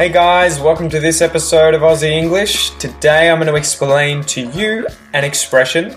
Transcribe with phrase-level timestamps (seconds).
[0.00, 2.70] Hey guys, welcome to this episode of Aussie English.
[2.78, 5.94] Today I'm going to explain to you an expression,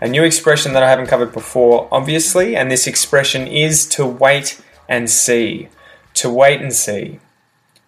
[0.00, 4.62] a new expression that I haven't covered before, obviously, and this expression is to wait
[4.88, 5.68] and see.
[6.14, 7.18] To wait and see.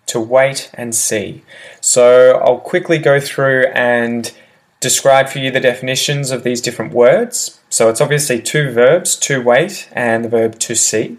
[0.06, 1.44] To wait and see.
[1.80, 4.34] So I'll quickly go through and
[4.80, 7.60] describe for you the definitions of these different words.
[7.70, 11.18] So it's obviously two verbs, to wait and the verb to see.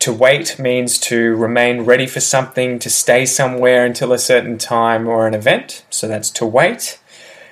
[0.00, 5.06] To wait means to remain ready for something, to stay somewhere until a certain time
[5.06, 5.84] or an event.
[5.90, 6.98] So that's to wait.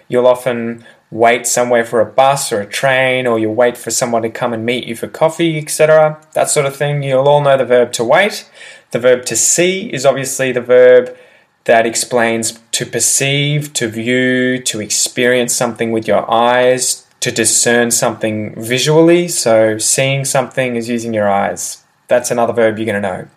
[0.09, 4.23] You'll often wait somewhere for a bus or a train, or you'll wait for someone
[4.23, 6.21] to come and meet you for coffee, etc.
[6.35, 7.03] That sort of thing.
[7.03, 8.49] You'll all know the verb to wait.
[8.91, 11.17] The verb to see is obviously the verb
[11.65, 18.55] that explains to perceive, to view, to experience something with your eyes, to discern something
[18.61, 19.29] visually.
[19.29, 21.85] So seeing something is using your eyes.
[22.11, 23.29] That's another verb you're going to know.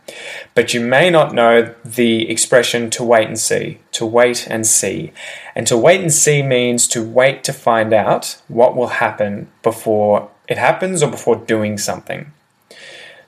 [0.55, 3.77] But you may not know the expression to wait and see.
[3.91, 5.13] To wait and see.
[5.53, 10.31] And to wait and see means to wait to find out what will happen before
[10.47, 12.31] it happens or before doing something.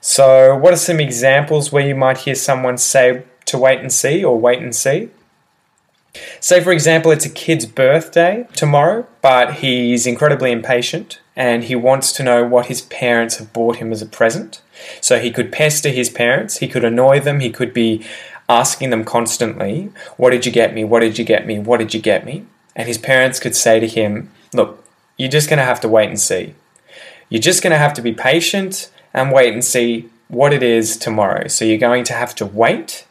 [0.00, 4.24] So, what are some examples where you might hear someone say to wait and see
[4.24, 5.10] or wait and see?
[6.40, 12.12] Say, for example, it's a kid's birthday tomorrow, but he's incredibly impatient and he wants
[12.12, 14.62] to know what his parents have bought him as a present.
[15.00, 18.04] So he could pester his parents, he could annoy them, he could be
[18.48, 20.84] asking them constantly, What did you get me?
[20.84, 21.58] What did you get me?
[21.58, 22.46] What did you get me?
[22.74, 24.82] And his parents could say to him, Look,
[25.16, 26.54] you're just going to have to wait and see.
[27.28, 30.96] You're just going to have to be patient and wait and see what it is
[30.96, 31.48] tomorrow.
[31.48, 33.05] So you're going to have to wait,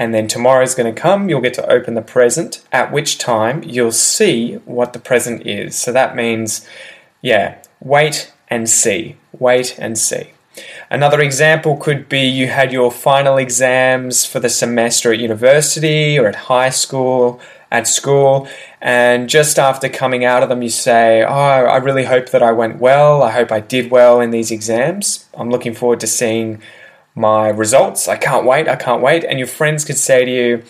[0.00, 1.28] and then tomorrow is going to come.
[1.28, 5.76] You'll get to open the present, at which time you'll see what the present is.
[5.76, 6.66] So that means,
[7.20, 9.16] yeah, wait and see.
[9.38, 10.30] Wait and see.
[10.88, 16.26] Another example could be you had your final exams for the semester at university or
[16.28, 17.38] at high school,
[17.70, 18.48] at school,
[18.80, 22.52] and just after coming out of them, you say, Oh, I really hope that I
[22.52, 23.22] went well.
[23.22, 25.26] I hope I did well in these exams.
[25.34, 26.62] I'm looking forward to seeing
[27.20, 28.08] my results.
[28.08, 28.68] I can't wait.
[28.68, 29.24] I can't wait.
[29.24, 30.62] And your friends could say to you,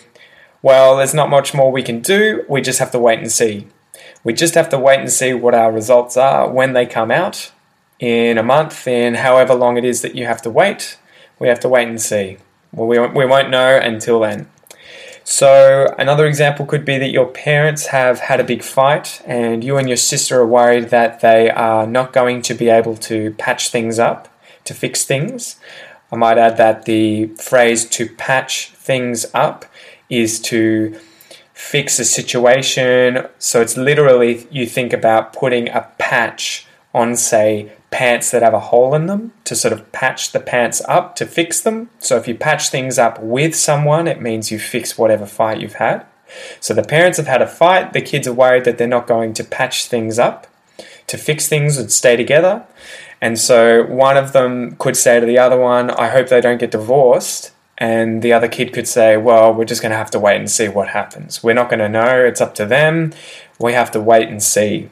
[0.61, 2.45] Well, there's not much more we can do.
[2.47, 3.67] We just have to wait and see.
[4.23, 7.51] We just have to wait and see what our results are when they come out
[7.99, 10.97] in a month, in however long it is that you have to wait.
[11.39, 12.37] We have to wait and see.
[12.71, 14.47] Well, we, we won't know until then.
[15.23, 19.77] So, another example could be that your parents have had a big fight and you
[19.77, 23.69] and your sister are worried that they are not going to be able to patch
[23.69, 24.27] things up,
[24.65, 25.57] to fix things.
[26.11, 29.65] I might add that the phrase to patch things up
[30.09, 30.99] is to
[31.53, 33.27] fix a situation.
[33.39, 38.59] So, it's literally you think about putting a patch on, say, pants that have a
[38.59, 41.89] hole in them to sort of patch the pants up to fix them.
[41.99, 45.73] So if you patch things up with someone, it means you fix whatever fight you've
[45.73, 46.05] had.
[46.61, 49.33] So the parents have had a fight, the kids are worried that they're not going
[49.33, 50.47] to patch things up
[51.07, 52.65] to fix things and stay together.
[53.21, 56.57] And so one of them could say to the other one, I hope they don't
[56.57, 57.51] get divorced.
[57.77, 60.49] And the other kid could say, Well, we're just going to have to wait and
[60.49, 61.43] see what happens.
[61.43, 62.23] We're not going to know.
[62.23, 63.13] It's up to them.
[63.59, 64.89] We have to wait and see.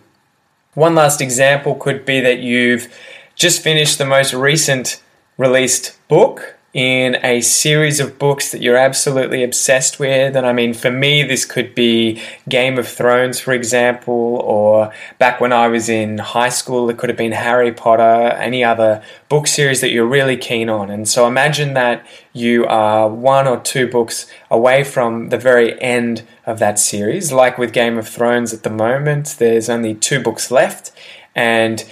[0.73, 2.94] One last example could be that you've
[3.35, 5.01] just finished the most recent
[5.38, 10.35] released book in a series of books that you're absolutely obsessed with.
[10.35, 15.41] And I mean, for me, this could be Game of Thrones, for example, or back
[15.41, 19.47] when I was in high school, it could have been Harry Potter, any other book
[19.47, 20.91] series that you're really keen on.
[20.91, 26.22] And so imagine that you are one or two books away from the very end
[26.46, 27.32] of that series.
[27.32, 30.91] Like with Game of Thrones at the moment, there's only two books left.
[31.35, 31.84] And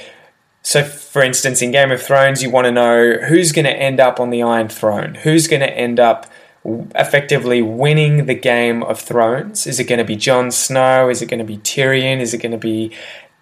[0.67, 4.01] so, for instance, in Game of Thrones, you want to know who's going to end
[4.01, 6.29] up on the Iron Throne, who's going to end up
[6.93, 9.65] effectively winning the Game of Thrones.
[9.65, 11.07] Is it going to be Jon Snow?
[11.07, 12.19] Is it going to be Tyrion?
[12.19, 12.91] Is it going to be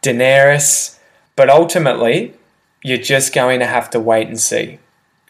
[0.04, 1.00] Daenerys?
[1.36, 2.36] But ultimately,
[2.83, 4.78] you're just going to have to wait and see.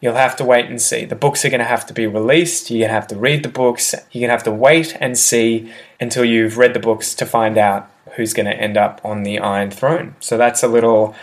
[0.01, 1.05] You'll have to wait and see.
[1.05, 2.69] The books are going to have to be released.
[2.69, 3.95] You're going to have to read the books.
[4.11, 5.71] You're going to have to wait and see
[6.01, 9.39] until you've read the books to find out who's going to end up on the
[9.39, 10.17] Iron Throne.
[10.19, 11.15] So that's a little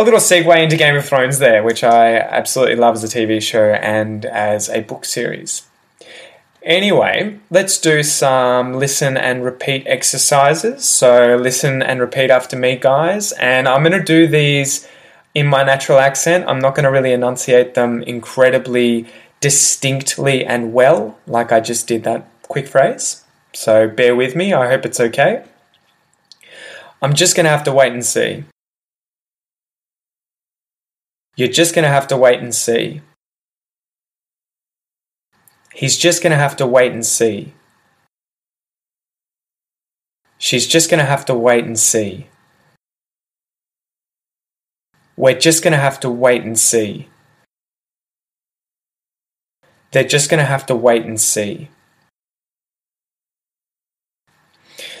[0.00, 3.42] a little segue into Game of Thrones there, which I absolutely love as a TV
[3.42, 5.66] show and as a book series.
[6.62, 10.86] Anyway, let's do some listen and repeat exercises.
[10.86, 13.32] So, listen and repeat after me, guys.
[13.32, 14.88] And I'm going to do these
[15.34, 16.48] in my natural accent.
[16.48, 19.06] I'm not going to really enunciate them incredibly
[19.40, 23.22] distinctly and well, like I just did that quick phrase.
[23.52, 24.54] So, bear with me.
[24.54, 25.44] I hope it's okay.
[27.02, 28.44] I'm just going to have to wait and see.
[31.40, 33.00] You're just going to have to wait and see.
[35.72, 37.54] He's just going to have to wait and see.
[40.36, 42.26] She's just going to have to wait and see.
[45.16, 47.08] We're just going to have to wait and see.
[49.92, 51.70] They're just going to have to wait and see.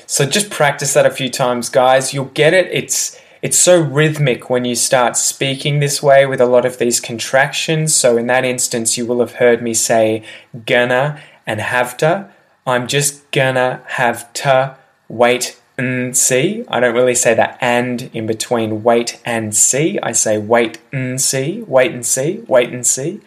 [0.06, 2.14] So just practice that a few times, guys.
[2.14, 2.68] You'll get it.
[2.72, 7.00] It's it's so rhythmic when you start speaking this way with a lot of these
[7.00, 7.94] contractions.
[7.94, 10.22] So, in that instance, you will have heard me say
[10.66, 12.30] gonna and have to.
[12.66, 14.76] I'm just gonna have to
[15.08, 16.64] wait and see.
[16.68, 19.98] I don't really say that and in between wait and see.
[20.02, 23.20] I say wait and see, wait and see, wait and see.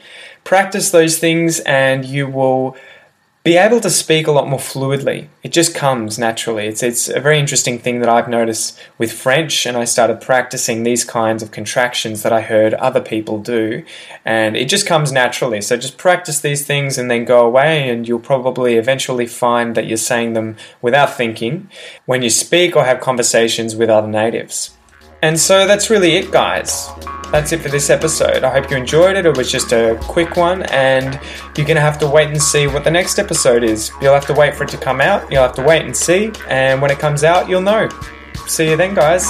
[0.44, 2.77] Practice those things and you will
[3.44, 5.28] be able to speak a lot more fluidly.
[5.44, 6.66] It just comes naturally.
[6.66, 10.84] It's it's a very interesting thing that I've noticed with French, and I started practicing
[10.84, 13.84] these kinds of contractions that I heard other people do,
[14.24, 15.60] and it just comes naturally.
[15.60, 19.88] So just practice these things and then go away, and you'll probably eventually find that
[19.88, 21.69] you're saying them without thinking
[22.06, 24.72] when you speak or have conversations with other natives.
[25.22, 26.89] And so that's really it, guys
[27.33, 28.44] that's it for this episode.
[28.44, 29.25] I hope you enjoyed it.
[29.25, 31.19] It was just a quick one, and
[31.57, 33.91] you're going to have to wait and see what the next episode is.
[34.00, 35.31] You'll have to wait for it to come out.
[35.31, 37.89] You'll have to wait and see, and when it comes out, you'll know.
[38.45, 39.25] See you then, guys.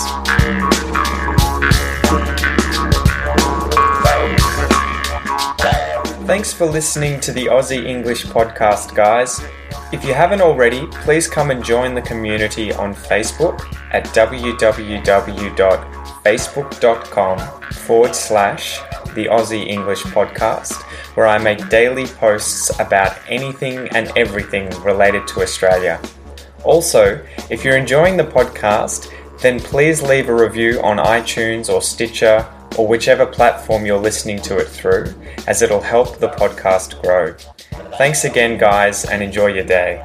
[6.27, 9.41] Thanks for listening to the Aussie English podcast, guys.
[9.93, 13.61] If you haven't already, please come and join the community on Facebook
[13.91, 14.03] at
[16.23, 18.79] www.facebook.com forward slash
[19.13, 20.81] the Aussie English podcast,
[21.15, 26.01] where I make daily posts about anything and everything related to Australia.
[26.63, 32.47] Also, if you're enjoying the podcast, then please leave a review on iTunes or Stitcher
[32.77, 35.13] or whichever platform you're listening to it through,
[35.47, 37.33] as it'll help the podcast grow.
[37.97, 40.01] Thanks again, guys, and enjoy your day.